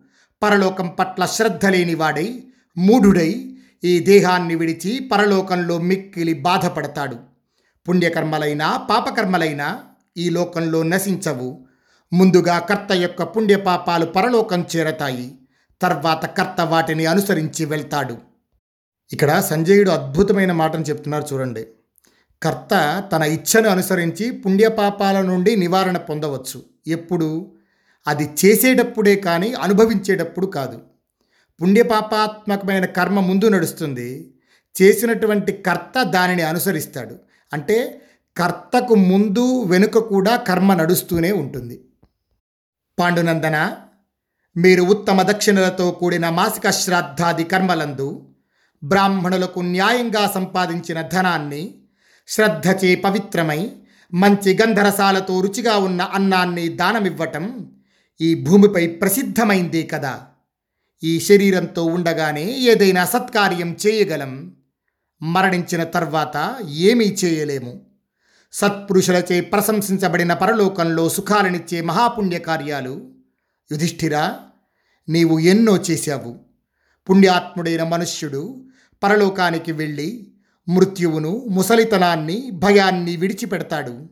పరలోకం 0.44 0.88
పట్ల 0.88 1.26
శ్రద్ధ 1.26 1.66
లేనివాడై 1.66 2.44
మూఢుడై 2.78 3.56
ఈ 3.84 4.00
దేహాన్ని 4.00 4.56
విడిచి 4.56 5.00
పరలోకంలో 5.00 5.78
మిక్కిలి 5.78 6.34
బాధపడతాడు. 6.34 7.18
పుణ్యకర్మలైనా 7.90 8.78
పాపకర్మలైనా 8.78 9.80
ఈ 10.18 10.30
లోకంలో 10.30 10.84
నశించవు. 10.84 11.66
ముందుగా 12.14 12.60
కర్త 12.60 12.92
యొక్క 12.92 13.24
పుణ్యపాపాలు 13.24 14.06
పరలోకం 14.06 14.66
చేరతాయి. 14.76 15.36
తర్వాత 15.82 16.26
కర్త 16.26 16.62
వాటిని 16.62 17.06
అనుసరించి 17.06 17.66
వెళ్తాడు. 17.66 18.18
ఇక్కడ 19.14 19.40
సంజయుడు 19.40 19.92
అద్భుతమైన 19.92 20.52
మాటను 20.52 20.82
చెప్తున్నారు 20.82 21.26
చూడండి. 21.34 21.68
కర్త 22.44 23.04
తన 23.14 23.24
ఇచ్ఛను 23.24 23.70
అనుసరించి 23.70 24.32
పుణ్యపాపాల 24.32 25.22
నుండి 25.22 25.56
నివారణ 25.56 25.98
పొందవచ్చు. 25.98 26.64
ఎప్పుడు? 26.88 27.56
అది 28.08 28.30
చేసేటప్పుడే 28.46 29.16
కానీ 29.16 29.54
అనుభవించేటప్పుడు 29.54 30.48
కాదు. 30.48 30.80
పుణ్యపాపాత్మకమైన 31.62 32.86
కర్మ 32.86 33.20
ముందు 33.20 33.48
నడుస్తుంది. 33.48 34.34
చేసినటువంటి 34.82 35.52
కర్త 35.52 36.04
దానిని 36.04 36.42
అనుసరిస్తాడు. 36.42 37.16
అంటే 37.54 38.02
కర్తకు 38.38 38.96
ముందు 38.96 39.64
వెనుక 39.64 39.98
కూడా 39.98 40.36
కర్మ 40.36 40.74
నడుస్తూనే 40.74 41.32
ఉంటుంది. 41.32 41.86
పాండునందన 43.00 43.76
మీరు 44.58 44.82
ఉత్తమ 44.82 45.22
దక్షిణలతో 45.22 45.92
కూడిన 45.92 46.30
మాసిక 46.30 46.70
శ్రాద్ధాది 46.70 47.44
కర్మలందు 47.44 48.36
బ్రాహ్మణులకు 48.84 49.60
న్యాయంగా 49.60 50.28
సంపాదించిన 50.28 51.02
ధనాన్ని 51.02 51.74
శ్రద్ధచే 52.28 52.96
పవిత్రమై 52.96 53.72
మంచి 54.14 54.58
గంధరసాలతో 54.62 55.42
రుచిగా 55.42 55.78
ఉన్న 55.78 56.02
అన్నాన్ని 56.02 56.70
దానమివ్వటం 56.70 57.72
ఈ 58.22 58.44
భూమిపై 58.44 58.88
ప్రసిద్ధమైందే 58.88 59.84
కదా. 59.84 60.22
ఈ 61.04 61.20
శరీరంతో 61.20 61.86
ఉండగానే 61.86 62.52
ఏదైనా 62.52 63.06
సత్కార్యం 63.06 63.78
చేయగలం. 63.88 64.56
మరణించిన 65.24 65.84
తర్వాత 65.84 66.56
ఏమీ 66.70 67.06
చేయలేము. 67.06 67.91
సత్పురుషులచే 68.54 69.42
ప్రశంసించబడిన 69.42 70.34
పరలోకంలో 70.34 71.10
సుఖాలనిచ్చే 71.10 71.82
మహాపుణ్య 71.82 72.40
కార్యాలు 72.40 73.12
యుధిష్ఠిరా 73.72 74.40
నీవు 75.10 75.40
ఎన్నో 75.40 75.78
చేశావు. 75.78 76.40
పుణ్యాత్ముడైన 77.10 77.84
మనుష్యుడు 77.84 78.66
పరలోకానికి 79.04 79.72
వెళ్ళి 79.72 80.34
మృత్యువును 80.70 81.46
ముసలితనాన్ని 81.50 82.50
భయాన్ని 82.54 83.18
విడిచిపెడతాడు. 83.18 84.10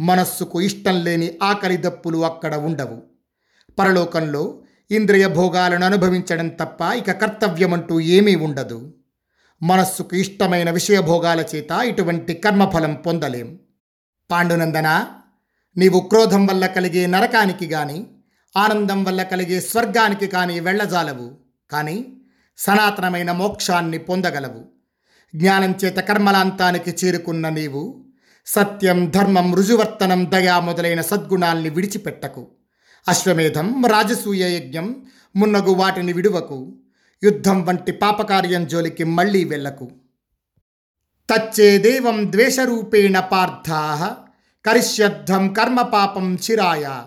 మనస్సుకు 0.00 0.60
ఇష్టం 0.60 1.04
లేని 1.04 1.38
ఆకలి 1.42 1.76
దప్పులు 1.76 2.24
అక్కడ 2.24 2.54
ఉండవు. 2.54 3.02
పరలోకంలో 3.78 4.62
ఇంద్రియ 4.90 5.28
భోగాలను 5.28 5.86
అనుభవించడం 5.86 6.48
తప్ప 6.48 6.82
ఇక 6.82 7.12
కర్తవ్యమంటూ 7.12 8.00
ఏమీ 8.00 8.34
ఉండదు. 8.34 8.94
మనస్సుకు 9.62 10.16
ఇష్టమైన 10.16 10.70
విషయభోగాల 10.70 11.44
చేత 11.54 11.70
ఇటువంటి 11.84 12.34
కర్మఫలం 12.34 12.94
పొందలేం. 12.94 13.58
పాండునందన 14.30 15.06
నీవు 15.76 16.00
క్రోధం 16.00 16.46
వల్ల 16.46 16.66
కలిగే 16.66 17.06
నరకానికి 17.06 17.66
గాని 17.66 18.06
ఆనందం 18.56 19.04
వల్ల 19.04 19.22
కలిగే 19.22 19.60
స్వర్గానికి 19.60 20.26
కానీ 20.26 20.60
వెళ్ళజాలవు. 20.60 21.30
కానీ 21.70 22.06
సనాతనమైన 22.58 23.32
మోక్షాన్ని 23.32 23.98
పొందగలవు. 23.98 24.64
జ్ఞానం 25.34 25.74
చేత 25.84 25.96
కర్మలాంతానికి 25.96 26.96
చేరుకున్న 27.04 27.48
నీవు 27.48 28.04
సత్యం 28.46 29.10
ధర్మం 29.10 29.54
రుజువర్తనం 29.54 30.30
దయా 30.30 30.60
మొదలైన 30.60 31.00
సద్గుణాల్ని 31.00 31.70
విడిచిపెట్టకు. 31.70 32.48
అశ్వమేధం 33.08 33.84
రాజసూయ 33.84 34.56
యజ్ఞం 34.56 35.06
మున్నగు 35.36 35.70
వాటిని 35.70 36.12
విడువకు. 36.12 36.81
యుద్ధం 37.24 37.64
వంటి 37.64 37.92
పాపకార్యం 37.92 38.66
జోలికి 38.66 39.04
మళ్ళీ 39.04 39.44
వెళ్ళకు. 39.44 39.90
తచ్చే 41.28 41.78
దేవం 41.78 42.32
ద్వేషరూపేణ 42.32 43.20
పార్థా 43.20 44.16
కరిష్యద్ధం 44.66 45.52
కర్మపాపం 45.52 46.34
చిరాయ 46.34 47.02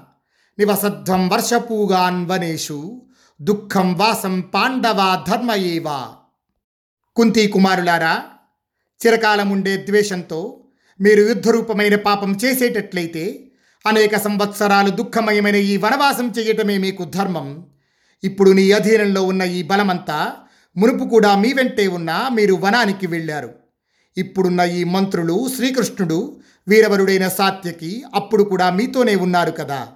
నివసద్ధం 0.59 1.29
వర్షపూగాన్ 1.29 2.25
వనేషు 2.25 3.01
దుఃఖం 3.41 3.93
వాసం 3.93 4.41
పాండవా 4.41 5.25
ధర్మ 5.27 5.51
ఏవా 5.51 6.13
కుంతి 7.15 7.47
కుమారులారా 7.47 8.23
చిరకాలం 9.01 9.49
ఉండే 9.49 9.77
ద్వేషంతో 9.77 10.63
మీరు 11.01 11.21
యుద్ధరూపమైన 11.21 11.95
పాపం 11.95 12.37
చేసేటట్లయితే 12.45 13.51
అనేక 13.87 14.17
సంవత్సరాలు 14.17 14.89
దుఃఖమయమైన 14.89 15.55
ఈ 15.55 15.77
వనవాసం 15.77 16.31
చేయటమే 16.31 16.77
మీకు 16.77 17.03
ధర్మం. 17.03 17.67
ఇప్పుడు 18.25 18.51
నీ 18.51 18.71
అధీనంలో 18.71 19.23
ఉన్న 19.23 19.41
ఈ 19.41 19.63
బలమంతా 19.63 20.31
మునుపు 20.77 21.05
కూడా 21.05 21.37
మీ 21.37 21.53
వెంటే 21.53 21.87
ఉన్నా 21.87 22.29
మీరు 22.29 22.53
వనానికి 22.53 23.07
వెళ్ళారు. 23.07 23.49
ఇప్పుడున్న 24.17 24.61
ఈ 24.61 24.83
మంత్రులు 24.83 25.49
శ్రీకృష్ణుడు 25.55 26.37
వీరవరుడైన 26.67 27.27
సాత్యకి 27.27 28.03
అప్పుడు 28.15 28.43
కూడా 28.43 28.69
మీతోనే 28.69 29.15
ఉన్నారు 29.15 29.51
కదా. 29.51 29.87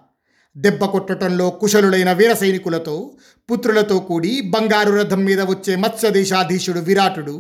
దెబ్బ 0.58 0.86
కొట్టడంలో 0.86 1.50
కుశలుడైన 1.50 2.12
వీర 2.14 2.34
సైనికులతో 2.34 3.12
పుత్రులతో 3.52 4.00
కూడి 4.00 4.42
బంగారు 4.42 4.92
రథం 4.92 5.26
మీద 5.26 5.42
వచ్చే 5.42 5.76
మత్స్యదేశాధీశుడు 5.76 6.80
విరాటుడు 6.80 7.36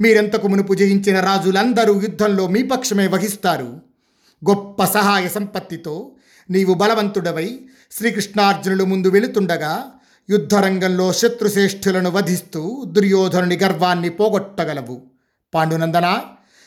మీరెంతకు 0.00 0.46
మునుపు 0.48 0.74
జయించిన 0.74 1.20
రాజులందరూ 1.20 2.00
యుద్ధంలో 2.00 2.46
మీ 2.48 2.62
పక్షమే 2.62 3.06
వహిస్తారు. 3.06 3.70
గొప్ప 4.42 4.84
సహాయ 4.84 5.28
సంపత్తితో 5.28 6.12
నీవు 6.50 6.74
బలవంతుడవై 6.74 7.58
శ్రీకృష్ణార్జునుడు 7.92 8.84
ముందు 8.84 9.08
వెళుతుండగా 9.08 9.74
యుద్ధరంగంలో 10.30 11.12
శత్రుశ్రేష్ఠులను 11.12 12.10
వధిస్తూ 12.10 12.84
దుర్యోధనుని 12.84 13.56
గర్వాన్ని 13.56 14.08
పోగొట్టగలవు. 14.08 15.02
పాండునందన 15.54 16.20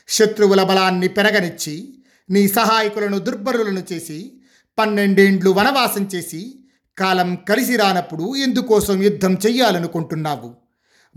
శత్రువుల 0.08 0.63
బలాన్ని 0.63 1.08
పెరగనిచ్చి 1.08 1.94
నీ 2.30 2.48
సహాయకులను 2.48 3.20
దుర్బరులను 3.20 3.84
చేసి 3.94 4.32
పన్నెండేండ్లు 4.80 5.50
వనవాసం 5.50 6.10
చేసి 6.15 6.56
కాలం 6.98 7.36
కలిసి 7.36 7.76
రానప్పుడు 7.76 8.36
ఎందుకోసం 8.36 9.04
యుద్ధం 9.04 9.34
చెయ్యాలనుకుంటున్నావు? 9.34 10.56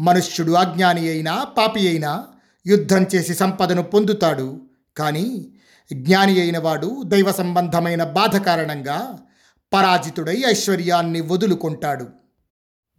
మనుష్యుడు 0.01 0.53
అజ్ఞాని 0.53 1.09
అయినా 1.09 1.45
పాపి 1.45 1.89
అయినా 1.89 2.27
యుద్ధం 2.67 3.07
చేసి 3.15 3.35
సంపదను 3.35 3.83
పొందుతాడు. 3.83 4.61
కానీ 4.97 5.49
జ్ఞాని 5.93 6.41
అయిన 6.41 6.59
వాడు 6.59 7.03
దైవ 7.07 7.33
సంబంధమైన 7.33 8.05
బాధ 8.05 8.37
కారణంగా 8.37 9.19
పరాజితుడై 9.73 10.43
ఐశ్వర్యాన్ని 10.47 11.21
వదులుకుంటాడు. 11.21 12.07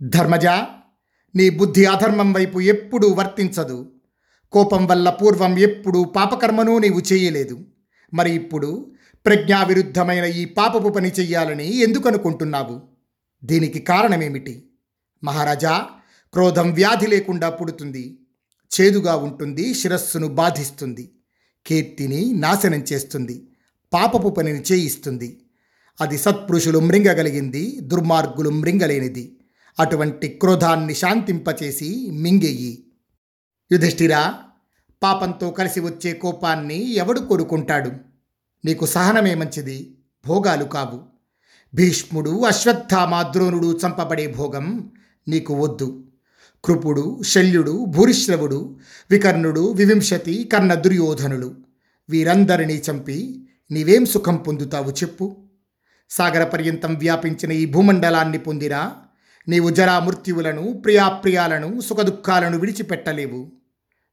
ధర్మజ 0.01 0.45
నీ 1.35 1.49
బుద్ధి 1.49 1.85
అధర్మం 1.85 2.33
వైపు 2.33 2.61
ఎప్పుడూ 2.61 3.07
వర్తించదు. 3.07 3.91
కోపం 4.51 4.87
వల్ల 4.87 5.09
పూర్వం 5.09 5.59
ఎప్పుడూ 5.59 6.03
పాపకర్మను 6.03 6.77
నీవు 6.77 7.13
చేయలేదు. 7.13 7.59
మరి 8.13 8.31
ఇప్పుడు 8.31 8.91
ప్రజ్ఞా 9.25 9.63
విరుద్ధమైన 9.63 10.23
ఈ 10.23 10.45
పాపపు 10.45 10.89
పని 10.89 11.09
చెయ్యాలని 11.09 11.75
ఎందుకు 11.75 12.07
అనుకుంటున్నావు 12.07 12.81
దీనికి 13.43 13.79
కారణమేమిటి? 13.79 14.69
మహారాజా 15.23 15.87
క్రోధం 16.33 16.71
వ్యాధి 16.71 17.07
లేకుండా 17.07 17.49
పుడుతుంది. 17.49 18.19
చేదుగా 18.81 19.15
ఉంటుంది 19.15 19.73
శిరస్సును 19.73 20.27
బాధిస్తుంది. 20.27 21.11
కీర్తిని 21.67 22.33
నాశనం 22.33 22.79
చేస్తుంది. 22.79 23.47
పాపపు 23.93 24.29
పనిని 24.29 24.61
చేయిస్తుంది. 24.61 25.45
అది 26.01 26.17
సత్పురుషులు 26.17 26.79
మృంగగలిగింది 26.79 27.79
దుర్మార్గులు 27.81 28.49
మృంగలేనిది. 28.49 29.38
అటువంటి 29.79 30.27
క్రోధాన్ని 30.27 30.93
శాంతింపచేసి 30.93 32.09
మింగేయి. 32.11 32.83
యుధిష్ఠిరా 33.71 34.33
పాపంతో 35.03 35.51
కలిసి 35.51 35.79
వచ్చే 35.79 36.13
కోపాన్ని 36.13 36.93
ఎవడు 36.93 37.19
కోరుకుంటాడు? 37.19 37.91
నీకు 38.65 38.85
సహనమే 38.85 39.35
మంచిది 39.35 39.97
భోగాలు 40.27 40.63
కావు. 40.63 41.01
భీష్ముడు 41.75 42.43
అశ్వత్థామ 42.43 43.21
ద్రోణుడు 43.21 43.79
చంపబడే 43.85 44.27
భోగం 44.27 44.91
నీకు 45.27 45.53
వద్దు. 45.53 46.03
కృపుడు 46.65 47.21
శల్యుడు 47.23 47.85
భూరిశ్రవుడు 47.85 48.79
వికర్ణుడు 49.11 49.71
వివింశతి 49.71 50.49
కర్ణ 50.53 50.73
దుర్యోధనులు 50.73 51.55
వీరందరినీ 52.09 52.81
చంపి 52.89 53.47
నీవేం 53.71 54.05
సుఖం 54.05 54.35
పొందుతావు 54.35 54.91
చెప్పు. 54.91 55.35
సాగర 56.09 56.43
పర్యంతం 56.43 56.95
వ్యాపించిన 56.95 57.51
ఈ 57.51 57.65
భూమండలాన్ని 57.65 58.37
పొందినా 58.37 58.93
నీవు 59.49 59.69
జరా 59.69 59.99
మృత్యువులను 59.99 60.73
ప్రియాప్రియాలను 60.73 61.81
సుఖదుఖాలను 61.81 62.59
విడిచిపెట్టలేవు. 62.59 63.51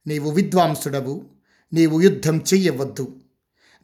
నీవు 0.07 0.31
విద్వాంసుడవు. 0.31 1.25
నీవు 1.73 2.01
యుద్ధం 2.01 2.37
చెయ్యవద్దు. 2.37 3.15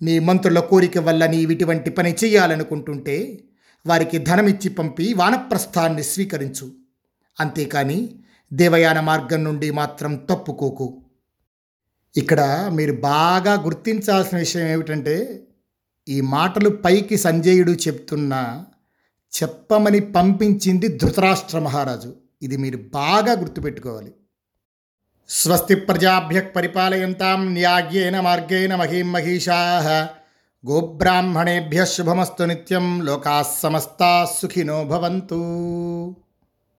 నీ 0.01 0.19
మంత్రుల 0.19 0.59
కోరిక 0.59 0.97
వల్ల 0.97 1.25
నీవిటువంటి 1.25 1.89
పని 1.89 2.15
చేయాలనుకుంటుంటే 2.23 3.43
వారికి 3.87 4.17
ధనమిచ్చి 4.17 4.69
పంపి 4.69 5.13
వానప్రస్థాన్ని 5.13 6.03
స్వీకరించు. 6.03 6.71
అంతేకాని 7.39 8.09
దేవయాన 8.53 8.99
మార్గం 8.99 9.43
నుండి 9.43 9.71
మాత్రం 9.71 10.15
తప్పుకోకు. 10.15 11.03
ఇక్కడ 12.17 12.69
మీరు 12.73 12.93
బాగా 12.93 13.63
గుర్తించాల్సిన 13.63 14.37
విషయం 14.37 14.67
ఏమిటంటే 14.67 15.47
ఈ 16.07 16.21
మాటలు 16.21 16.69
పైకి 16.69 17.17
సంజయుడు 17.17 17.71
చెప్తున్నా 17.71 18.65
చెప్పమని 19.41 19.99
పంపించింది 19.99 20.87
ధృతరాష్ట్ర 20.87 21.59
మహారాజు. 21.59 22.15
ఇది 22.41 22.57
మీరు 22.57 22.77
బాగా 22.77 23.31
గుర్తుపెట్టుకోవాలి. 23.31 24.11
స్వస్తి 25.29 25.75
ప్రజాభ్య 25.75 26.41
పరిపాలయంతాం 26.41 27.53
న్యాగ్యేన 27.53 28.19
మార్గేణ 28.19 28.75
మహీం 28.75 29.11
మహిషా. 29.11 30.09
గోబ్రాహ్మణేభ్య 30.69 31.85
శుభమస్తు 31.85 32.43
నిత్యం. 32.43 33.05
లోకా 33.05 33.43
సమస్తా 33.43 34.27
సుఖినో 34.41 34.83
భవంతు. 34.83 35.43